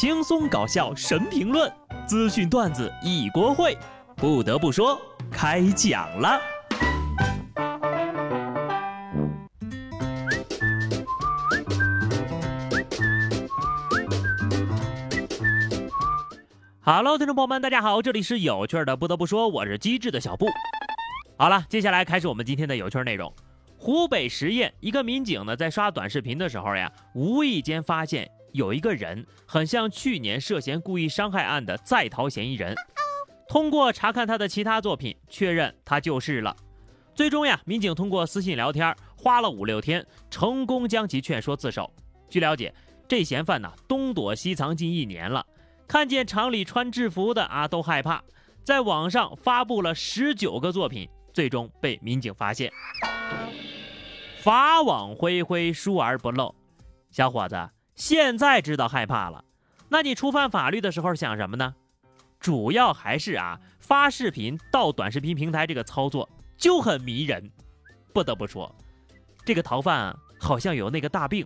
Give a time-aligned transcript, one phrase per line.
[0.00, 1.68] 轻松搞笑神评论，
[2.06, 3.76] 资讯段子一锅烩。
[4.14, 4.96] 不得不说，
[5.28, 6.40] 开讲了。
[16.80, 18.96] Hello，听众朋友们，大家好，这里是有趣的。
[18.96, 20.46] 不得不说，我是机智的小布。
[21.36, 23.34] 好了，接下来开始我们今天的有趣内容。
[23.76, 32.74] 湖北十堰一个民警呢，在刷短视频的时候呀，无意间发现有一个人很像去年涉嫌故意伤害案的在逃嫌疑人。
[33.48, 36.56] 通过查看他的其他作品，确认他就是了。
[37.14, 41.88] 最终呀，民警通过私信聊天，花了五六天，成功将其劝说自首。
[42.28, 42.74] 据了解，
[43.06, 45.46] 这嫌犯呢，东躲西藏近一年了。
[45.86, 48.20] 看见厂里穿制服的啊，都害怕，
[48.64, 52.72] 在网上发布了十九个作品，最终被民警发现。
[54.40, 56.52] 法网恢恢，疏而不漏。
[57.12, 57.56] 小伙子，
[57.98, 59.44] 现在知道害怕了，
[59.88, 61.74] 那你触犯法律的时候想什么呢？
[62.38, 67.50] 主要还是啊，发视频到短视频平台这个操作就很迷人。
[68.14, 68.72] 不得不说，
[69.44, 71.44] 这个逃犯好像有那个大病。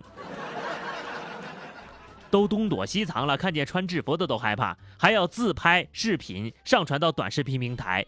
[2.29, 8.05] 都东躲西藏了，看见穿制服的都害怕，还要自拍视频上传到短视频平台，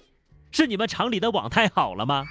[0.52, 2.23] 是你们厂里的网太好了吗？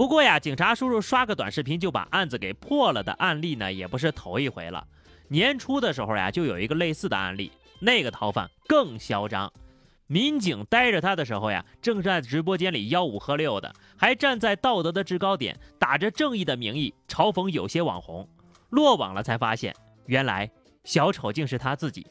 [0.00, 4.82] 不过呀，警察叔叔刷个短视频就把案子给破了的案例呢，也不是头一回了。
[5.28, 9.52] 年初的时候呀，就有一个类似的案例，那个逃犯更嚣张。
[10.06, 18.26] 民警逮着他的时候呀，正在直播间里吆五喝六的，还站在道德的制高点，打着正义的名义嘲讽有些网红。
[18.70, 19.76] 落网了才发现，
[20.06, 20.50] 原来
[20.82, 22.06] 小丑竟是他自己。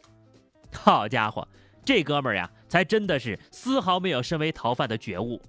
[0.72, 1.48] 好家伙，
[1.84, 5.42] 这哥们儿呀，才真的是丝毫没有身为逃犯的觉悟，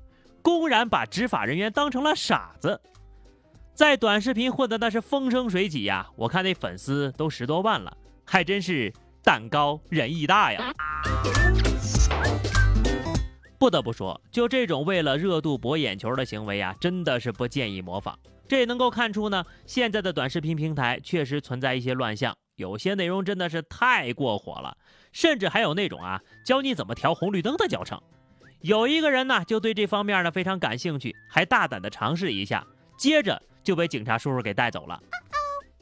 [0.43, 2.81] 公然把执法人员当成了傻子，
[3.75, 6.07] 在短视频混的那是风生水起呀！
[6.17, 10.73] 我看那粉丝都十多万了，还真是胆高仁义大呀！
[13.59, 18.19] 不得不说，就这种为了热度博眼球的行为啊，真的是不建议模仿。
[18.49, 24.77] 这也能够看出呢，现在的短视频平台确实存在一些乱象，有些内容真的是太过火了，
[25.13, 28.01] 甚至还有那种啊教你怎么调红绿灯的教程。
[28.63, 32.67] 有一个人呢就对这方面呢非常感兴趣，还大胆的尝试一下，
[32.99, 35.01] 接着就被警察叔叔给带走了。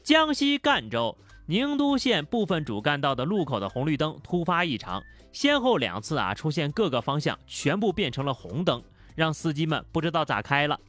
[0.03, 8.81] 江西赣州宁都县部分主干道的路口的红绿灯突发异常，先后两次啊出现各个方向全部变成了红灯，
[9.15, 10.79] 让司机们不知道咋开了。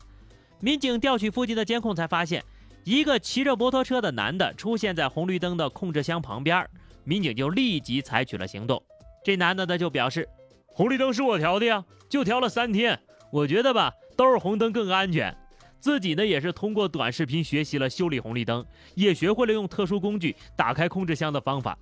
[0.61, 2.45] 民警调取附近的监控，才发现
[2.85, 6.65] 一个骑着摩托车的男的出现在红绿灯的控制箱旁边。
[7.03, 8.81] 民警就立即采取了行动。
[9.25, 10.29] 这男的呢就表示
[10.73, 12.99] ：“红绿灯是我调的呀，就调了三天。
[13.31, 15.37] 我觉得吧，都是红灯更安全。
[15.79, 18.65] 自己呢也是通过短视频学习了修理红绿灯，
[18.95, 21.77] 也学会了用特殊工具打开控制箱的方法。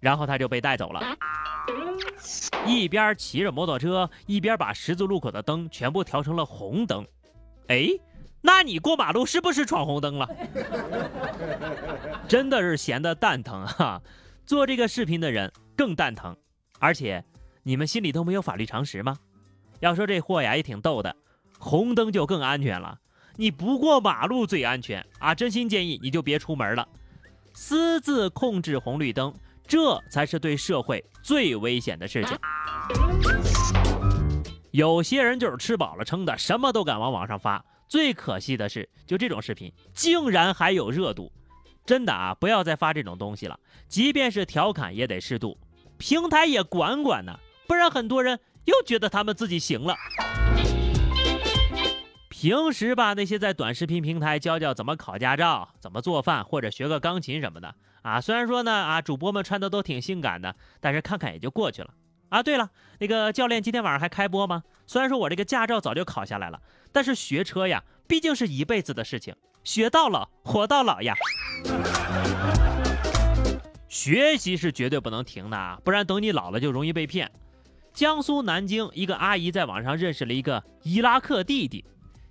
[0.00, 1.00] 然后他就被带走了，
[2.66, 7.06] 一边骑着摩托车，一边把十字路口的灯全部调成了红灯。”
[7.68, 7.88] 哎，
[8.42, 10.28] 那你过马路是不是闯红灯了？
[12.28, 14.02] 真的是闲的蛋疼哈！
[14.44, 16.36] 做这个视频的人更蛋疼，
[16.78, 17.24] 而且
[17.64, 19.16] 你们心里都没有法律常识吗？
[19.80, 21.14] 要说这货呀也挺逗的，
[21.58, 22.98] 红灯就更安全了，
[23.36, 25.34] 你不过马路最安全啊！
[25.34, 26.86] 真心建议你就别出门了，
[27.54, 29.34] 私自控制红绿灯，
[29.66, 32.38] 这才是对社会最危险的事情。
[34.70, 37.64] 有些人就是吃饱了撑的，什么都敢往网上发。
[37.88, 41.32] 最可惜的是，就这种视频竟然还有热度。
[41.86, 43.58] 真的啊，不要再发这种东西了。
[43.88, 45.56] 即便是调侃，也得适度，
[45.98, 49.96] 平台也管管呢，不然很多人又觉得他们自己行了。
[52.28, 61.88] 平时吧，那些在短视频平台教教怎么考驾照、怎么做饭或者学个钢琴什么的啊，虽然说呢啊，主播们穿的都挺性感的，但是看看也就过去了。
[62.28, 64.62] 啊，对了，那个教练今天晚上还开播吗？
[64.86, 66.60] 虽然说我这个驾照早就考下来了，
[66.92, 71.14] 但是学车呀，毕竟是一辈子的事情，学到老，活到老呀。
[73.88, 77.30] 学习是绝对不能停的啊，不然等你老了就容易被骗。
[77.94, 81.84] 江苏南京一个阿姨在网上认识了一个伊拉克弟弟，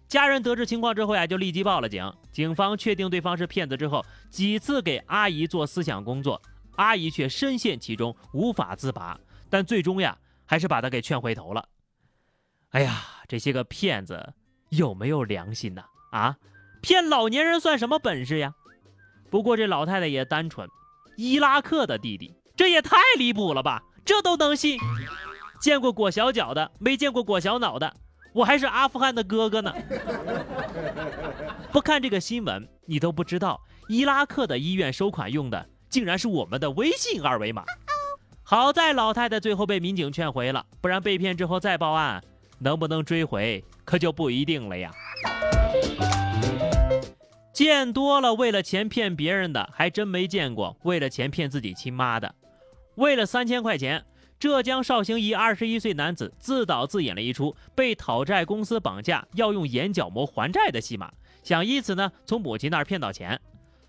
[0.10, 2.14] 家人得知情况之后呀，就立即报了警。
[2.34, 6.40] 警方确定对方是骗子之后，几次给阿姨做思想工作，
[6.76, 9.18] 阿姨却深陷其中，无法自拔。
[9.50, 11.66] 但最终呀，还是把他给劝回头了。
[12.72, 14.34] 哎呀，这些个骗子
[14.68, 15.82] 有没有良心呢？
[16.12, 16.36] 啊，
[16.82, 18.54] 骗老年人算什么本事呀？
[19.30, 20.68] 不过这老太太也单纯，
[21.16, 23.82] 伊拉克的弟弟，这也太离谱了吧？
[24.04, 24.78] 这都能信？
[25.62, 27.94] 见过裹小脚的，没见过裹小脑的，
[28.34, 29.74] 我还是阿富汗的哥哥呢。
[31.72, 35.70] 不看这个新闻，你都不知道伊拉克的医院收款用的。
[35.90, 37.64] 竟然是我们的微信二维码。
[38.42, 42.20] 好在老太太最后被民警劝回了，不然被骗之后再报案，
[42.58, 44.90] 能不能追回可就不一定了呀。
[47.54, 52.34] 见多了为了钱骗别人的，还真没见过为了钱骗自己亲妈的。
[52.96, 54.04] 为了三千块钱，
[54.40, 61.12] 浙江绍兴一二十一岁男子自导自演了一出被讨债公司绑架要用眼角膜还债的戏码，
[61.44, 63.40] 想以此呢从母亲那儿骗到钱。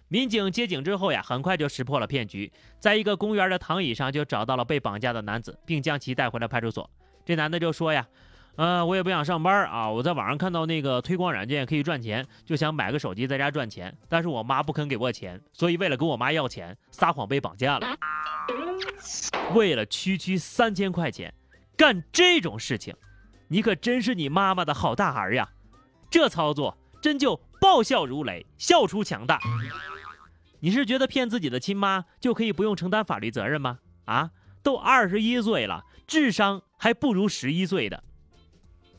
[0.09, 6.89] 民警接警之后呀，很快就识破了骗局，在一个公园的躺椅上就找到了被绑架的男子，并将其带回了派出所。
[7.25, 8.07] 这男的就说呀
[8.55, 13.93] ：“呃，我也不想上班啊，我在网上看到那个推广软件可以赚钱，就想买个手机在家赚钱。
[14.09, 17.97] 但是我妈不肯给我钱，所以为了跟我妈要钱，撒谎被绑架了。
[19.55, 21.33] 为了区区三千块钱，
[21.77, 22.95] 干这种事情，
[23.49, 25.49] 你可真是你妈妈的好大儿呀！
[26.11, 29.39] 这操作真就爆笑如雷，笑出强大。”
[30.61, 33.81] 你是觉得骗自己的亲妈就可以不用承担法律责任吗？
[34.07, 34.31] 啊，
[34.63, 38.03] 都二十一岁了，智商还不如十一岁的，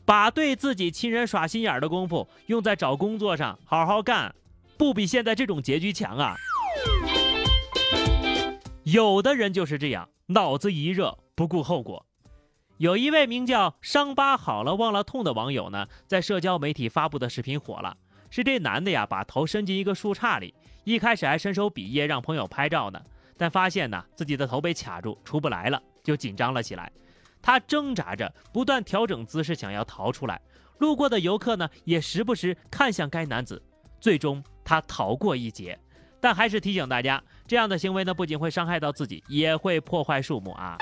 [0.04, 4.32] 把对自己亲人耍心眼的功夫用在找工作上，好好干，
[4.78, 6.36] 不比现在这种结局强啊！
[8.86, 12.06] 有的人就是这样，脑子一热不顾后果。
[12.76, 17.96] 有一位名叫“伤疤好了忘了痛”的网友呢，在社交媒体发布的视频火了，
[18.30, 20.54] 是这男的呀，把头伸进一个树杈里。
[20.84, 23.02] 一开始还伸手比耶让朋友拍照呢，
[23.36, 26.92] 但发现呢自己的头被卡住出不来了，就紧张了起来。
[27.42, 30.40] 他挣扎着不断调整姿势，想要逃出来。
[30.78, 33.60] 路过的游客呢也时不时看向该男子，
[33.98, 35.76] 最终他逃过一劫。
[36.26, 40.76] 但还是提醒大家，这样的行为呢不仅会伤害到自己，也会破坏树木啊。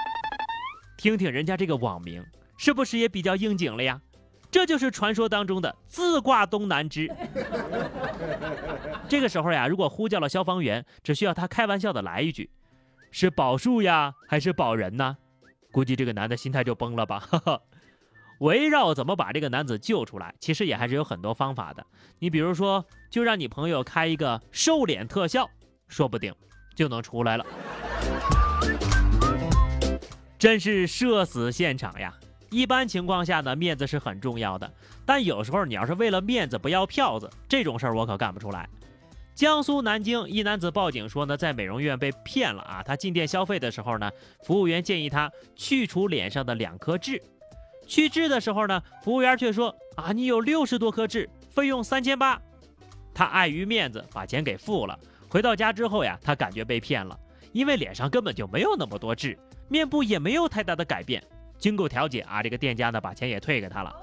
[0.96, 2.25] 听听人家这个网名，
[2.56, 4.00] 是不是也比较应景了呀？
[4.50, 7.14] 这就是传说当中的自挂东南枝。
[9.06, 12.49] 这个时候呀，如果呼叫了消防员，只需要他开玩笑的来一句
[13.12, 15.14] ：“是保树呀，还是保人呢？”
[15.70, 17.23] 估计这个男的心态就崩了吧。
[18.41, 21.85] 围绕怎么把这个男子救出来，其实也还是有很多方法的。
[22.19, 25.49] 你比如说，就让你朋友开一个瘦脸特效，
[25.89, 26.35] 说不定
[26.75, 27.47] 就能出来了。
[30.39, 32.13] 真是社死现场呀！
[32.51, 34.71] 一般情况下呢，面子是很重要的，
[35.07, 38.69] 但有时候你要是为了面子不要票子，这种事儿我可干不出来。
[39.35, 42.83] 江苏南京一男子报警说呢，在美容院被骗了啊！
[42.85, 44.09] 他进店消费的时候呢，
[44.45, 47.21] 服务员建议他去除脸上的两颗痣，
[47.87, 52.41] 去痣的时候呢，服务员却说啊，你有六十多颗痣，费用三千八。
[53.13, 54.99] 他碍于面子把钱给付了。
[55.29, 57.19] 回到家之后呀，他感觉被骗了，
[57.53, 59.39] 因为脸上根本就没有那么多痣，
[59.69, 61.23] 面部也没有太大的改变。
[61.59, 63.95] 经过调解啊，这个店家呢把钱也退给他了。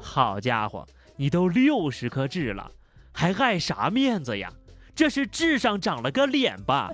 [0.00, 2.70] 好家伙，你都六十颗痣了，
[3.12, 4.52] 还碍啥面子呀？
[4.94, 6.92] 这是痣上长了个脸吧？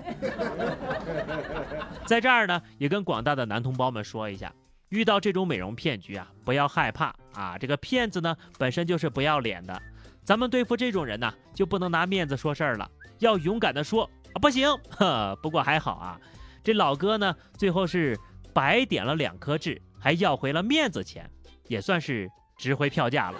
[2.05, 4.53] 在这儿呢，也跟广大的男同胞们说一下，
[4.89, 7.57] 遇到这种美容骗局啊，不要害怕啊。
[7.57, 9.81] 这个骗子呢本身就是不要脸的，
[10.23, 12.89] 咱们对付这种人呢，就不能拿面子说事儿了，
[13.19, 14.69] 要勇敢的说啊，不行。
[14.91, 16.19] 呵，不过还好啊，
[16.63, 18.17] 这老哥呢最后是。
[18.53, 21.29] 白点了两颗痣，还要回了面子钱，
[21.67, 23.37] 也算是值回票价了。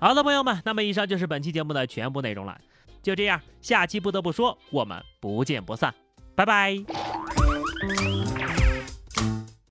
[0.00, 2.60] 好的，朋友们，那么以上就是本期节目的全部内容了。
[3.00, 5.94] 就这样，下期不得不说，我们不见不散，
[6.34, 6.76] 拜拜。